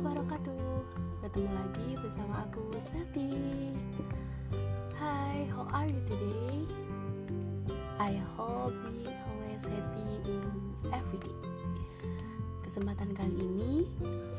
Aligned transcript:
wabarakatuh. 0.00 0.80
Ketemu 1.20 1.52
lagi 1.52 1.88
bersama 2.00 2.48
aku 2.48 2.72
Sati 2.80 3.36
Hi, 4.96 5.44
how 5.52 5.68
are 5.76 5.92
you 5.92 6.00
today? 6.08 6.64
I 8.00 8.16
hope 8.32 8.72
we 8.96 9.04
always 9.12 9.60
happy 9.60 10.24
in 10.24 10.40
every 10.88 11.20
day. 11.20 11.36
Kesempatan 12.64 13.12
kali 13.12 13.44
ini 13.44 13.84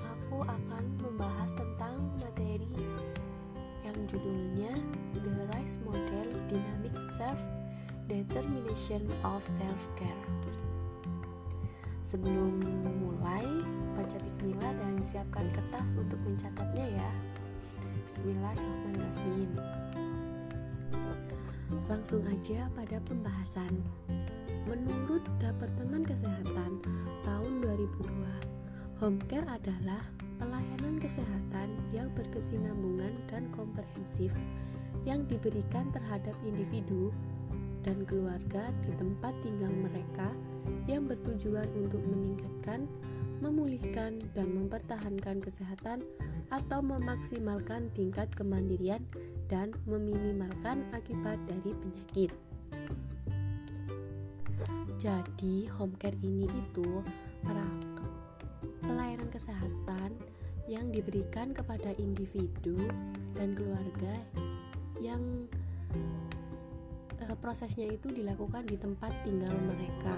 aku 0.01 0.41
akan 0.49 0.97
membahas 0.97 1.53
tentang 1.53 2.09
materi 2.17 2.73
yang 3.85 3.97
judulnya 4.09 4.73
The 5.13 5.45
Rice 5.53 5.77
Model 5.85 6.41
Dynamic 6.49 6.97
Self 7.13 7.37
Determination 8.09 9.05
of 9.21 9.45
Self-Care. 9.45 10.25
Sebelum 12.01 12.65
mulai, 12.97 13.45
baca 14.01 14.17
bismillah 14.17 14.73
dan 14.81 14.97
siapkan 14.97 15.45
kertas 15.53 15.93
untuk 15.93 16.17
mencatatnya 16.25 16.89
ya. 16.89 17.11
Bismillahirrahmanirrahim. 18.09 19.49
Langsung 21.85 22.25
aja 22.25 22.65
pada 22.73 22.97
pembahasan. 23.05 23.77
Menurut 24.65 25.21
Departemen 25.37 26.01
Kesehatan 26.01 26.81
tahun 27.21 27.51
2002, 27.61 29.05
home 29.05 29.21
care 29.29 29.45
adalah 29.45 30.01
pelayanan 30.41 30.97
kesehatan 30.97 31.69
yang 31.93 32.09
berkesinambungan 32.17 33.13
dan 33.29 33.53
komprehensif 33.53 34.33
yang 35.05 35.29
diberikan 35.29 35.93
terhadap 35.93 36.33
individu 36.41 37.13
dan 37.85 38.01
keluarga 38.09 38.73
di 38.81 38.97
tempat 38.97 39.37
tinggal 39.45 39.69
mereka 39.69 40.33
yang 40.89 41.05
bertujuan 41.05 41.69
untuk 41.77 42.01
meningkatkan, 42.09 42.89
memulihkan, 43.41 44.21
dan 44.37 44.47
mempertahankan 44.53 45.41
kesehatan 45.41 46.05
atau 46.53 46.79
memaksimalkan 46.79 47.89
tingkat 47.97 48.29
kemandirian 48.37 49.01
dan 49.49 49.73
meminimalkan 49.89 50.85
akibat 50.93 51.41
dari 51.49 51.73
penyakit. 51.73 52.31
Jadi, 55.01 55.65
home 55.73 55.97
care 55.97 56.15
ini 56.21 56.45
itu 56.45 57.01
pelayanan 58.85 59.29
kesehatan 59.33 60.13
yang 60.69 60.93
diberikan 60.93 61.51
kepada 61.51 61.91
individu 61.97 62.77
dan 63.33 63.57
keluarga 63.57 64.13
yang 65.01 65.49
eh, 67.17 67.35
prosesnya 67.41 67.89
itu 67.89 68.13
dilakukan 68.13 68.69
di 68.69 68.77
tempat 68.77 69.09
tinggal 69.25 69.51
mereka 69.65 70.15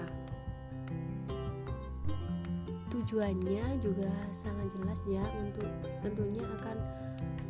tujuannya 2.94 3.82
juga 3.82 4.10
sangat 4.30 4.70
jelas 4.78 5.00
ya 5.10 5.24
untuk 5.42 5.66
tentunya 5.98 6.46
akan 6.62 6.78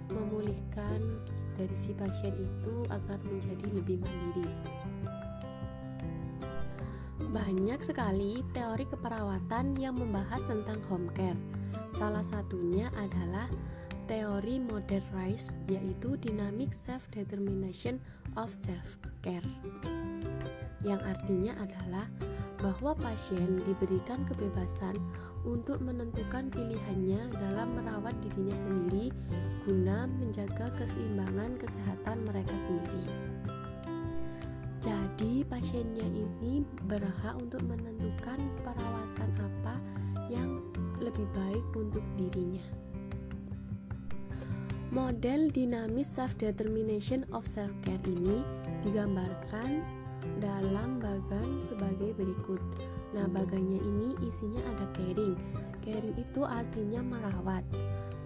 memulihkan 0.09 1.01
dari 1.61 1.77
si 1.77 1.93
pasien 1.93 2.33
itu 2.33 2.75
agar 2.89 3.21
menjadi 3.29 3.67
lebih 3.77 4.01
mandiri. 4.01 4.49
Banyak 7.29 7.81
sekali 7.85 8.41
teori 8.57 8.89
keperawatan 8.89 9.77
yang 9.77 10.01
membahas 10.01 10.41
tentang 10.49 10.81
home 10.89 11.13
care. 11.13 11.39
Salah 11.93 12.25
satunya 12.25 12.89
adalah 12.97 13.51
teori 14.09 14.63
modern 14.63 15.05
rice 15.13 15.59
yaitu 15.69 16.17
dynamic 16.21 16.73
self 16.73 17.05
determination 17.13 18.01
of 18.41 18.49
self 18.49 18.87
care. 19.21 19.45
Yang 20.85 21.01
artinya 21.05 21.53
adalah 21.59 22.07
bahwa 22.65 22.97
pasien 22.97 23.61
diberikan 23.69 24.25
kebebasan 24.25 24.97
untuk 25.45 25.85
menentukan 25.85 26.49
pilihannya 26.49 27.29
dalam 27.37 27.77
merawat 27.77 28.17
dirinya 28.25 28.57
sendiri 28.57 29.13
guna 29.69 30.09
menjaga 30.09 30.73
keseimbangan 30.81 31.61
kesehatan 31.61 32.25
mereka 32.25 32.57
sendiri. 32.57 33.05
Jadi, 34.81 35.45
pasiennya 35.45 36.05
ini 36.05 36.65
berhak 36.89 37.37
untuk 37.37 37.61
menentukan 37.65 38.41
perawatan 38.65 39.31
apa 39.41 39.77
yang 40.33 40.61
lebih 41.01 41.25
baik 41.37 41.65
untuk 41.77 42.05
dirinya. 42.17 42.65
Model 44.93 45.49
dinamis 45.53 46.07
self-determination 46.07 47.25
of 47.33 47.49
self-care 47.49 48.01
ini 48.05 48.45
digambarkan 48.85 49.81
dalam 50.45 51.01
bagan 51.01 51.65
sebagai 51.65 52.13
berikut. 52.21 52.61
Nah, 53.17 53.25
bagannya 53.33 53.81
ini 53.81 54.13
isinya 54.21 54.61
ada 54.77 54.85
caring. 54.93 55.33
Caring 55.81 56.17
itu 56.21 56.45
artinya 56.45 57.01
merawat. 57.01 57.65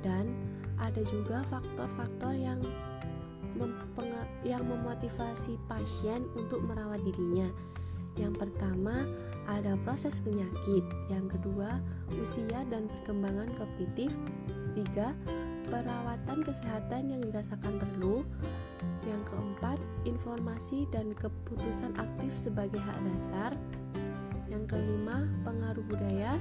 Dan 0.02 0.34
ada 0.82 0.98
juga 1.06 1.46
faktor-faktor 1.46 2.34
yang 2.34 2.58
yang 4.46 4.62
memotivasi 4.66 5.58
pasien 5.66 6.26
untuk 6.34 6.62
merawat 6.62 7.02
dirinya. 7.06 7.50
Yang 8.18 8.46
pertama, 8.46 9.06
ada 9.46 9.78
proses 9.86 10.18
penyakit. 10.18 10.82
Yang 11.06 11.38
kedua, 11.38 11.78
usia 12.18 12.66
dan 12.66 12.90
perkembangan 12.90 13.50
kognitif. 13.54 14.10
Tiga, 14.74 15.14
perawatan 15.70 16.42
kesehatan 16.42 17.14
yang 17.14 17.22
dirasakan 17.22 17.78
perlu. 17.78 18.26
Yang 19.06 19.32
keempat, 19.32 19.78
informasi 20.04 20.84
dan 20.90 21.14
keputusan 21.16 21.96
aktif 21.96 22.32
sebagai 22.34 22.78
hak 22.78 22.98
dasar. 23.12 23.52
Yang 24.48 24.76
kelima, 24.76 25.28
pengaruh 25.44 25.84
budaya. 25.86 26.34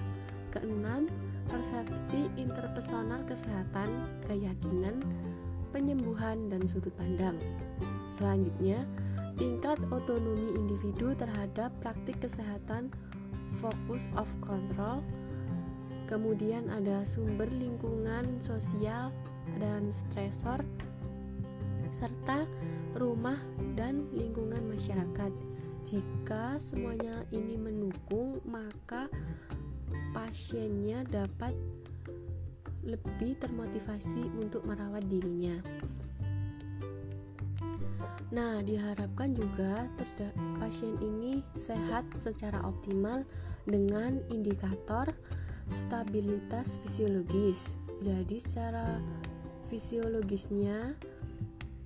Keenam, 0.47 1.11
persepsi 1.51 2.31
interpersonal 2.39 3.21
kesehatan, 3.27 4.07
keyakinan, 4.25 5.03
penyembuhan, 5.75 6.47
dan 6.47 6.63
sudut 6.65 6.95
pandang. 6.95 7.35
Selanjutnya, 8.07 8.87
tingkat 9.35 9.77
otonomi 9.91 10.55
individu 10.55 11.11
terhadap 11.13 11.69
praktik 11.83 12.17
kesehatan, 12.23 12.89
focus 13.59 14.07
of 14.15 14.27
control. 14.39 15.03
Kemudian 16.07 16.71
ada 16.71 17.03
sumber 17.03 17.51
lingkungan 17.51 18.39
sosial 18.39 19.11
dan 19.59 19.91
stresor 19.91 20.63
serta 21.97 22.45
rumah 22.93 23.41
dan 23.73 24.05
lingkungan 24.13 24.61
masyarakat. 24.69 25.33
Jika 25.81 26.61
semuanya 26.61 27.25
ini 27.33 27.57
mendukung, 27.57 28.37
maka 28.45 29.09
pasiennya 30.13 31.01
dapat 31.09 31.57
lebih 32.85 33.41
termotivasi 33.41 34.29
untuk 34.37 34.61
merawat 34.69 35.09
dirinya. 35.09 35.57
Nah, 38.27 38.59
diharapkan 38.59 39.31
juga 39.33 39.87
pasien 40.59 40.99
ini 40.99 41.39
sehat 41.55 42.03
secara 42.19 42.59
optimal 42.67 43.23
dengan 43.63 44.19
indikator 44.29 45.09
stabilitas 45.71 46.75
fisiologis. 46.83 47.79
Jadi, 48.03 48.35
secara 48.35 48.99
fisiologisnya 49.71 50.95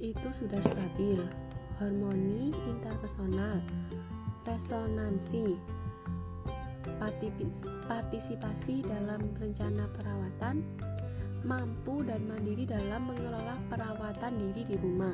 itu 0.02 0.28
sudah 0.34 0.58
stabil, 0.66 1.22
harmoni 1.78 2.50
interpersonal, 2.66 3.62
resonansi, 4.50 5.62
partisipasi 7.86 8.82
dalam 8.82 9.22
rencana 9.38 9.86
perawatan, 9.94 10.66
mampu 11.46 12.02
dan 12.02 12.26
mandiri 12.26 12.66
dalam 12.66 13.14
mengelola 13.14 13.62
perawatan 13.70 14.34
diri 14.42 14.74
di 14.74 14.76
rumah. 14.82 15.14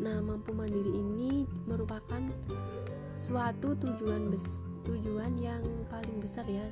Nah, 0.00 0.20
mampu 0.20 0.52
mandiri 0.52 0.92
ini 0.92 1.48
merupakan 1.64 2.20
suatu 3.16 3.72
tujuan 3.76 4.32
tujuan 4.84 5.32
yang 5.36 5.64
paling 5.92 6.20
besar 6.24 6.44
ya 6.48 6.64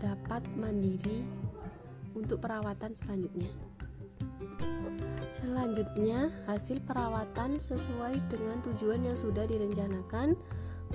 dapat 0.00 0.44
mandiri 0.56 1.24
untuk 2.16 2.40
perawatan 2.40 2.92
selanjutnya. 2.96 3.73
Selanjutnya, 5.44 6.32
hasil 6.48 6.80
perawatan 6.88 7.60
sesuai 7.60 8.16
dengan 8.32 8.64
tujuan 8.64 9.04
yang 9.04 9.12
sudah 9.12 9.44
direncanakan, 9.44 10.40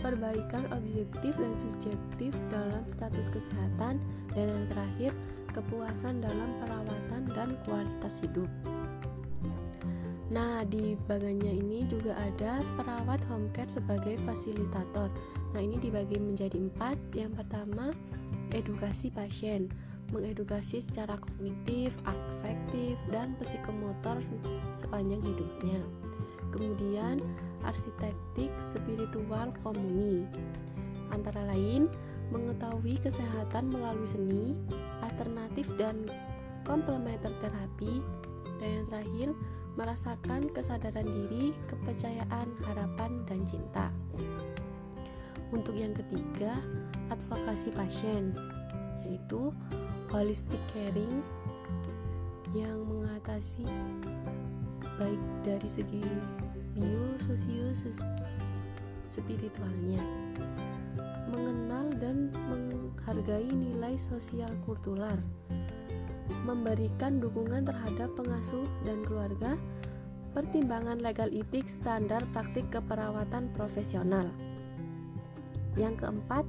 perbaikan 0.01 0.65
objektif 0.73 1.37
dan 1.37 1.53
subjektif 1.53 2.33
dalam 2.49 2.81
status 2.89 3.29
kesehatan, 3.29 4.01
dan 4.33 4.45
yang 4.49 4.65
terakhir, 4.73 5.11
kepuasan 5.53 6.25
dalam 6.25 6.49
perawatan 6.65 7.29
dan 7.37 7.53
kualitas 7.61 8.25
hidup. 8.25 8.49
Nah, 10.33 10.65
di 10.65 10.97
bagiannya 11.05 11.53
ini 11.53 11.85
juga 11.85 12.17
ada 12.17 12.65
perawat 12.73 13.21
home 13.29 13.53
care 13.53 13.69
sebagai 13.69 14.17
fasilitator. 14.25 15.13
Nah, 15.53 15.61
ini 15.61 15.77
dibagi 15.77 16.17
menjadi 16.17 16.57
empat. 16.57 16.97
Yang 17.13 17.45
pertama, 17.45 17.93
edukasi 18.49 19.13
pasien 19.13 19.69
mengedukasi 20.09 20.81
secara 20.81 21.17
kognitif, 21.17 21.93
afektif, 22.05 22.97
dan 23.13 23.37
psikomotor 23.41 24.21
sepanjang 24.73 25.21
hidupnya. 25.21 25.81
Kemudian, 26.49 27.21
arsitektik 27.61 28.49
spiritual 28.57 29.53
komuni, 29.61 30.25
antara 31.13 31.45
lain 31.49 31.85
mengetahui 32.29 33.01
kesehatan 33.01 33.73
melalui 33.73 34.05
seni, 34.05 34.57
alternatif 35.01 35.65
dan 35.77 36.09
komplementer 36.65 37.33
terapi, 37.41 38.01
dan 38.61 38.69
yang 38.69 38.87
terakhir, 38.89 39.29
merasakan 39.77 40.41
kesadaran 40.51 41.07
diri, 41.07 41.55
kepercayaan, 41.71 42.47
harapan, 42.67 43.23
dan 43.25 43.45
cinta. 43.47 43.87
Untuk 45.49 45.73
yang 45.73 45.95
ketiga, 45.97 46.53
advokasi 47.09 47.73
pasien, 47.73 48.35
yaitu 49.07 49.49
holistic 50.09 50.59
caring 50.73 51.21
yang 52.53 52.81
mengatasi 52.89 53.65
baik 54.97 55.21
dari 55.45 55.69
segi 55.69 56.01
bio, 56.73 57.15
sosio, 57.21 57.69
spiritualnya 59.05 60.01
mengenal 61.29 61.93
dan 62.01 62.33
menghargai 62.49 63.47
nilai 63.53 63.95
sosial 64.01 64.49
kultural 64.65 65.17
memberikan 66.45 67.21
dukungan 67.21 67.65
terhadap 67.65 68.09
pengasuh 68.17 68.65
dan 68.85 69.05
keluarga, 69.05 69.53
pertimbangan 70.33 71.01
legal 71.01 71.29
etik 71.29 71.69
standar 71.69 72.25
praktik 72.33 72.65
keperawatan 72.73 73.49
profesional. 73.53 74.29
Yang 75.77 76.05
keempat, 76.05 76.45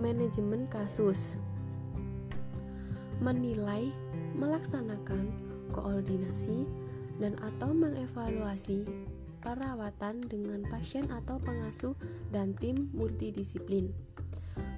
manajemen 0.00 0.68
kasus. 0.72 1.36
Menilai, 3.22 3.94
melaksanakan 4.34 5.30
koordinasi 5.70 6.66
dan 7.22 7.38
atau 7.38 7.70
mengevaluasi 7.70 8.82
perawatan 9.38 10.26
dengan 10.26 10.66
pasien 10.66 11.06
atau 11.06 11.38
pengasuh 11.38 11.94
dan 12.34 12.58
tim 12.58 12.90
multidisiplin 12.90 13.94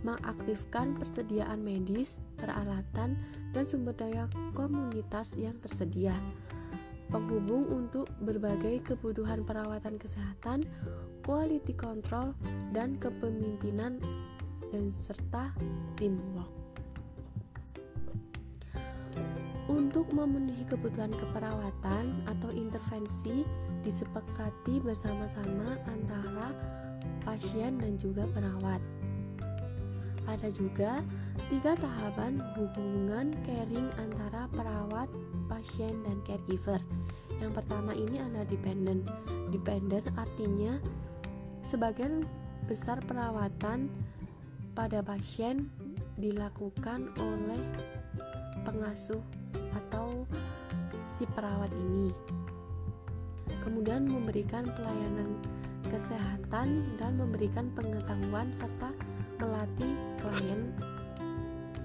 mengaktifkan 0.05 0.95
persediaan 1.01 1.65
medis, 1.65 2.21
peralatan, 2.37 3.17
dan 3.57 3.65
sumber 3.65 3.97
daya 3.97 4.29
komunitas 4.53 5.35
yang 5.41 5.57
tersedia. 5.65 6.13
Penghubung 7.09 7.69
untuk 7.73 8.13
berbagai 8.21 8.85
kebutuhan 8.85 9.49
perawatan 9.49 9.97
kesehatan, 9.97 10.69
quality 11.25 11.73
control, 11.73 12.37
dan 12.77 13.01
kepemimpinan 13.01 13.97
dan 14.69 14.93
serta 14.93 15.57
teamwork. 15.97 16.64
Untuk 19.95 20.11
memenuhi 20.11 20.67
kebutuhan 20.67 21.15
keperawatan 21.15 22.27
atau 22.27 22.51
intervensi 22.51 23.47
disepakati 23.87 24.83
bersama-sama 24.83 25.79
antara 25.87 26.51
pasien 27.23 27.79
dan 27.79 27.95
juga 27.95 28.27
perawat. 28.35 28.83
Ada 30.27 30.51
juga 30.51 30.99
tiga 31.47 31.79
tahapan 31.79 32.43
hubungan 32.59 33.39
caring 33.47 33.87
antara 34.03 34.51
perawat, 34.51 35.07
pasien, 35.47 36.03
dan 36.03 36.19
caregiver. 36.27 36.83
Yang 37.39 37.63
pertama 37.63 37.95
ini 37.95 38.19
adalah 38.19 38.51
dependent. 38.51 39.07
Dependent 39.55 40.11
artinya 40.19 40.75
sebagian 41.63 42.27
besar 42.67 42.99
perawatan 43.07 43.87
pada 44.75 45.07
pasien 45.07 45.71
dilakukan 46.19 47.15
oleh 47.15 47.63
pengasuh 48.67 49.23
atau 49.75 50.27
si 51.11 51.27
perawat 51.35 51.71
ini. 51.75 52.15
Kemudian 53.63 54.07
memberikan 54.07 54.69
pelayanan 54.73 55.41
kesehatan 55.89 56.97
dan 56.97 57.17
memberikan 57.17 57.71
pengetahuan 57.73 58.51
serta 58.51 58.93
melatih 59.39 59.95
klien 60.21 60.73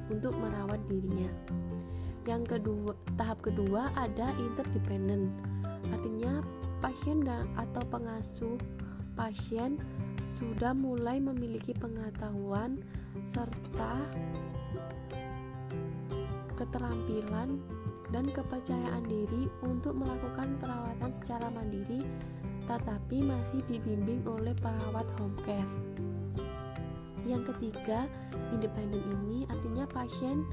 untuk 0.10 0.34
merawat 0.40 0.82
dirinya. 0.90 1.30
Yang 2.26 2.58
kedua, 2.58 2.94
tahap 3.18 3.42
kedua 3.42 3.90
ada 3.98 4.34
interdependent. 4.38 5.32
Artinya 5.90 6.44
pasien 6.82 7.24
dan 7.26 7.48
atau 7.58 7.84
pengasuh 7.88 8.58
pasien 9.18 9.80
sudah 10.32 10.72
mulai 10.72 11.18
memiliki 11.18 11.74
pengetahuan 11.74 12.80
serta 13.26 13.98
keterampilan 16.56 17.60
dan 18.10 18.30
kepercayaan 18.30 19.06
diri 19.06 19.50
untuk 19.62 19.94
melakukan 19.98 20.58
perawatan 20.58 21.12
secara 21.14 21.50
mandiri 21.54 22.06
tetapi 22.70 23.26
masih 23.26 23.66
dibimbing 23.66 24.22
oleh 24.30 24.54
perawat 24.62 25.10
home 25.18 25.34
care. 25.42 25.66
Yang 27.26 27.54
ketiga, 27.54 28.06
independen 28.54 29.02
ini 29.02 29.50
artinya 29.50 29.90
pasien 29.90 30.46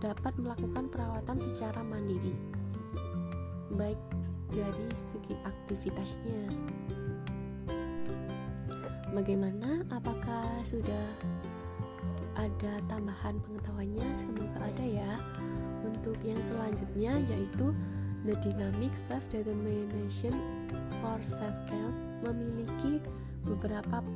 dapat 0.00 0.32
melakukan 0.40 0.88
perawatan 0.88 1.36
secara 1.36 1.84
mandiri, 1.84 2.32
baik 3.76 4.00
dari 4.48 4.88
segi 4.96 5.36
aktivitasnya. 5.44 6.52
Bagaimana? 9.12 9.84
Apakah 9.92 10.60
sudah 10.64 11.08
ada 12.36 12.72
tambahan 12.88 13.40
pengetahuannya? 13.44 14.08
Semoga 14.16 14.60
ada 14.60 14.84
ya. 14.84 15.12
Untuk 16.06 16.22
yang 16.22 16.38
selanjutnya 16.38 17.18
yaitu 17.26 17.74
the 18.22 18.38
dynamic 18.38 18.94
self 18.94 19.26
determination 19.26 20.30
for 21.02 21.18
self 21.26 21.50
care 21.66 21.94
memiliki 22.22 23.02
beberapa 23.42 24.06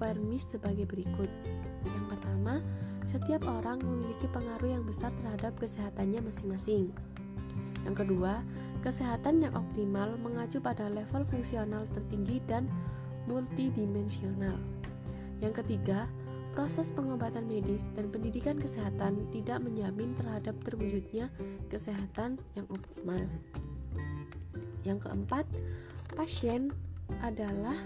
permis 0.00 0.48
sebagai 0.48 0.88
berikut. 0.88 1.28
Yang 1.84 2.04
pertama, 2.16 2.64
setiap 3.04 3.44
orang 3.44 3.84
memiliki 3.84 4.24
pengaruh 4.32 4.80
yang 4.80 4.84
besar 4.88 5.12
terhadap 5.20 5.52
kesehatannya 5.60 6.24
masing-masing. 6.32 6.96
Yang 7.84 8.08
kedua, 8.08 8.40
kesehatan 8.80 9.44
yang 9.44 9.52
optimal 9.52 10.16
mengacu 10.16 10.64
pada 10.64 10.88
level 10.88 11.28
fungsional 11.28 11.84
tertinggi 11.92 12.40
dan 12.48 12.72
multidimensional. 13.28 14.56
Yang 15.44 15.60
ketiga, 15.60 16.08
proses 16.58 16.90
pengobatan 16.90 17.46
medis 17.46 17.86
dan 17.94 18.10
pendidikan 18.10 18.58
kesehatan 18.58 19.30
tidak 19.30 19.62
menjamin 19.62 20.10
terhadap 20.18 20.58
terwujudnya 20.66 21.30
kesehatan 21.70 22.34
yang 22.58 22.66
optimal. 22.66 23.22
Yang 24.82 25.06
keempat, 25.06 25.46
pasien 26.18 26.74
adalah 27.22 27.78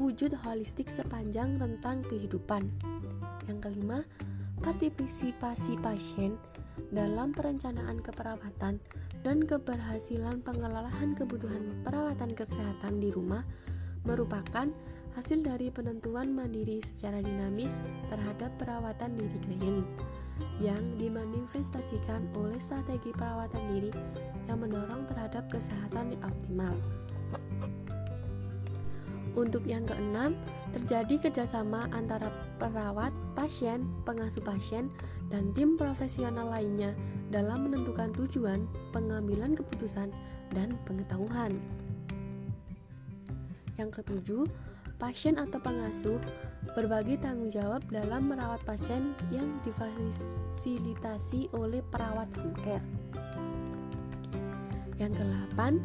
wujud 0.00 0.32
holistik 0.48 0.88
sepanjang 0.88 1.60
rentang 1.60 2.00
kehidupan. 2.08 2.64
Yang 3.44 3.58
kelima, 3.68 4.08
partisipasi 4.64 5.76
pasien 5.84 6.40
dalam 6.88 7.36
perencanaan 7.36 8.00
keperawatan 8.00 8.80
dan 9.20 9.36
keberhasilan 9.44 10.40
pengelolaan 10.40 11.12
kebutuhan 11.12 11.76
perawatan 11.84 12.32
kesehatan 12.32 13.04
di 13.04 13.12
rumah 13.12 13.44
merupakan 14.08 14.72
hasil 15.16 15.40
dari 15.40 15.72
penentuan 15.72 16.36
mandiri 16.36 16.84
secara 16.84 17.24
dinamis 17.24 17.80
terhadap 18.12 18.52
perawatan 18.60 19.16
diri 19.16 19.38
klien 19.48 19.80
yang 20.60 20.84
dimanifestasikan 21.00 22.28
oleh 22.36 22.60
strategi 22.60 23.16
perawatan 23.16 23.64
diri 23.72 23.92
yang 24.44 24.60
mendorong 24.60 25.08
terhadap 25.08 25.48
kesehatan 25.48 26.12
yang 26.12 26.22
optimal. 26.28 26.76
Untuk 29.36 29.64
yang 29.68 29.84
keenam, 29.88 30.36
terjadi 30.72 31.28
kerjasama 31.28 31.88
antara 31.92 32.32
perawat, 32.56 33.12
pasien, 33.36 33.84
pengasuh 34.08 34.40
pasien, 34.40 34.88
dan 35.28 35.52
tim 35.52 35.76
profesional 35.76 36.48
lainnya 36.48 36.96
dalam 37.28 37.68
menentukan 37.68 38.16
tujuan, 38.16 38.64
pengambilan 38.96 39.52
keputusan, 39.52 40.08
dan 40.56 40.76
pengetahuan. 40.88 41.52
Yang 43.76 44.00
ketujuh, 44.00 44.48
pasien 44.96 45.36
atau 45.36 45.60
pengasuh 45.60 46.18
berbagi 46.74 47.20
tanggung 47.20 47.52
jawab 47.52 47.84
dalam 47.92 48.32
merawat 48.32 48.60
pasien 48.66 49.16
yang 49.30 49.60
difasilitasi 49.62 51.52
oleh 51.54 51.80
perawat 51.92 52.28
home 52.36 52.56
care. 52.64 52.86
Yang 54.96 55.20
kedelapan, 55.20 55.78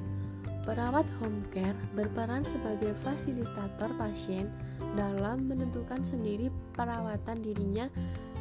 Perawat 0.62 1.10
home 1.18 1.42
care 1.50 1.74
berperan 1.98 2.46
sebagai 2.46 2.94
fasilitator 3.02 3.90
pasien 3.98 4.46
dalam 4.94 5.50
menentukan 5.50 6.06
sendiri 6.06 6.54
perawatan 6.78 7.42
dirinya 7.42 7.90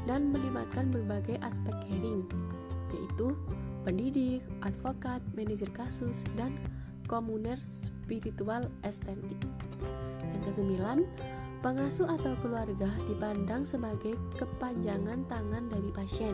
dan 0.05 0.29
melibatkan 0.29 0.93
berbagai 0.93 1.41
aspek 1.41 1.73
caring, 1.89 2.29
yaitu 2.93 3.33
pendidik, 3.89 4.45
advokat, 4.61 5.25
manajer 5.33 5.73
kasus, 5.73 6.21
dan 6.37 6.53
komuner 7.09 7.57
spiritual 7.65 8.69
estetik. 8.85 9.41
Yang 10.41 10.57
kesembilan, 10.57 11.05
pengasuh 11.61 12.09
atau 12.09 12.33
keluarga 12.41 12.89
dipandang 13.05 13.69
sebagai 13.69 14.17
kepanjangan 14.41 15.29
tangan 15.29 15.69
dari 15.69 15.93
pasien 15.93 16.33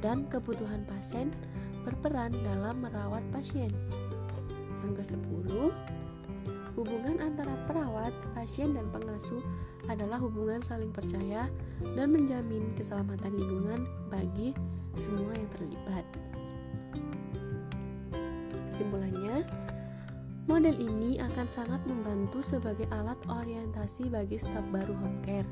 dan 0.00 0.24
kebutuhan 0.32 0.88
pasien 0.88 1.28
berperan 1.84 2.32
dalam 2.40 2.80
merawat 2.80 3.20
pasien. 3.28 3.68
Yang 4.80 5.04
ke-10, 5.04 5.48
hubungan 6.80 7.16
antara 7.20 7.52
perawat, 7.68 8.16
pasien, 8.32 8.72
dan 8.72 8.88
pengasuh 8.88 9.44
adalah 9.92 10.16
hubungan 10.16 10.64
saling 10.64 10.88
percaya 10.88 11.48
dan 11.92 12.08
menjamin 12.08 12.72
keselamatan 12.72 13.36
lingkungan 13.36 13.84
bagi 14.08 14.56
semua 14.96 15.36
yang 15.36 15.48
terlibat. 15.52 16.04
Kesimpulannya, 18.72 19.44
model 20.44 20.76
ini 20.76 21.16
akan 21.24 21.48
sangat 21.48 21.80
membantu 21.88 22.44
sebagai 22.44 22.84
alat 22.92 23.16
orientasi 23.32 24.12
bagi 24.12 24.36
staf 24.36 24.64
baru 24.68 24.92
home 24.92 25.20
care. 25.24 25.48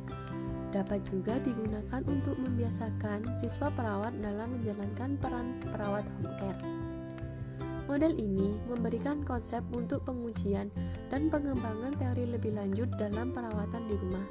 Dapat 0.72 1.04
juga 1.08 1.40
digunakan 1.40 2.00
untuk 2.04 2.36
membiasakan 2.36 3.24
siswa 3.40 3.72
perawat 3.72 4.12
dalam 4.20 4.52
menjalankan 4.56 5.16
peran 5.20 5.60
perawat 5.64 6.04
home 6.20 6.32
care. 6.36 6.60
Model 7.88 8.12
ini 8.20 8.56
memberikan 8.68 9.24
konsep 9.24 9.64
untuk 9.72 10.04
pengujian 10.04 10.68
dan 11.08 11.28
pengembangan 11.28 11.92
teori 11.96 12.28
lebih 12.28 12.56
lanjut 12.56 12.88
dalam 12.96 13.32
perawatan 13.32 13.84
di 13.88 13.96
rumah. 13.96 14.26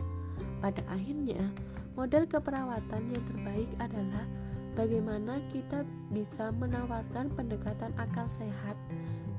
Pada 0.62 0.82
akhirnya, 0.94 1.42
model 1.98 2.26
keperawatan 2.30 3.02
yang 3.10 3.24
terbaik 3.34 3.70
adalah 3.82 4.26
bagaimana 4.78 5.42
kita 5.50 5.86
bisa 6.14 6.54
menawarkan 6.54 7.34
pendekatan 7.34 7.94
akal 7.98 8.26
sehat 8.30 8.78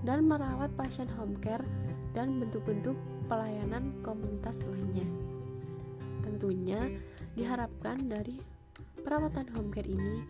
dan 0.02 0.26
merawat 0.26 0.70
pasien 0.74 1.06
home 1.18 1.38
care 1.38 1.64
dan 2.12 2.38
bentuk-bentuk 2.42 2.98
pelayanan 3.30 3.94
komunitas 4.04 4.66
lainnya. 4.68 5.06
Tentunya 6.22 6.90
diharapkan 7.34 8.10
dari 8.10 8.38
perawatan 9.02 9.48
home 9.54 9.70
care 9.72 9.88
ini 9.88 10.22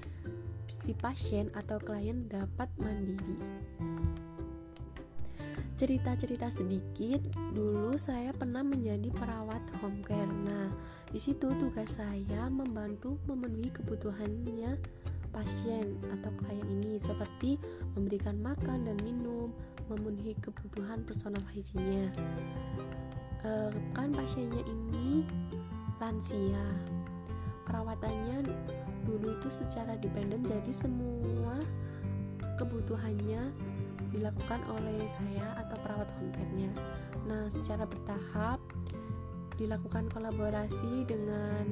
si 0.71 0.97
pasien 0.97 1.52
atau 1.52 1.76
klien 1.83 2.25
dapat 2.31 2.69
mandiri. 2.81 3.37
Cerita-cerita 5.83 6.47
sedikit, 6.47 7.19
dulu 7.50 7.99
saya 7.99 8.31
pernah 8.31 8.62
menjadi 8.62 9.11
perawat 9.11 9.61
home 9.83 9.99
care. 10.07 10.31
Nah, 10.31 10.71
di 11.11 11.19
situ 11.19 11.50
tugas 11.59 11.99
saya 11.99 12.47
membantu 12.47 13.19
memenuhi 13.26 13.75
kebutuhannya 13.75 14.79
pasien 15.33 15.97
atau 16.12 16.31
klien 16.39 16.69
ini 16.69 17.01
seperti 17.01 17.57
memberikan 17.97 18.39
makan 18.39 18.87
dan 18.87 18.97
minum, 19.01 19.51
memenuhi 19.89 20.37
kebutuhan 20.45 21.03
personal 21.09 21.43
hygiene-nya. 21.51 22.12
E, 23.43 23.51
kan 23.97 24.12
pasiennya 24.12 24.62
ini 24.69 25.27
lansia. 25.99 26.67
Perawatannya 27.65 28.45
dulu 29.09 29.35
itu 29.35 29.49
secara 29.51 29.99
dependen 29.99 30.45
jadi 30.45 30.71
semua 30.71 31.59
kebutuhannya 32.61 33.51
dilakukan 34.12 34.61
oleh 34.69 35.09
saya 35.09 35.65
atau 35.67 35.77
perawat 35.81 36.09
home 36.21 36.31
care-nya. 36.37 36.71
Nah, 37.25 37.49
secara 37.49 37.89
bertahap 37.89 38.61
dilakukan 39.57 40.11
kolaborasi 40.12 41.09
dengan 41.09 41.65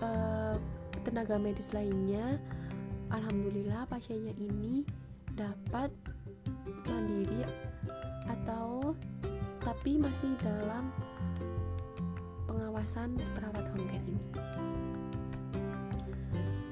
uh, 0.00 0.56
tenaga 1.02 1.40
medis 1.40 1.72
lainnya. 1.72 2.38
Alhamdulillah 3.10 3.90
pasiennya 3.90 4.34
ini 4.38 4.86
dapat 5.34 5.90
mandiri 6.86 7.42
atau 8.30 8.94
tapi 9.60 9.98
masih 9.98 10.32
dalam 10.40 10.94
pengawasan 12.46 13.18
perawat 13.36 13.64
home 13.74 13.86
care 13.90 14.06
ini. 14.06 14.24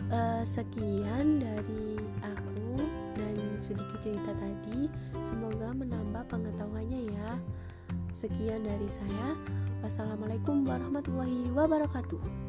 Uh, 0.09 0.41
sekian 0.41 1.37
dari 1.43 2.01
aku 2.25 2.81
dan 3.19 3.37
sedikit 3.61 3.99
cerita 4.01 4.33
tadi. 4.33 4.89
Semoga 5.21 5.77
menambah 5.77 6.25
pengetahuannya 6.33 7.13
ya. 7.13 7.31
Sekian 8.17 8.65
dari 8.65 8.89
saya. 8.89 9.37
Wassalamualaikum 9.85 10.65
warahmatullahi 10.65 11.53
wabarakatuh. 11.55 12.48